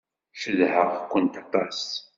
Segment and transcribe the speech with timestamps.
[0.41, 1.79] Cedhaɣ-kent aṭas.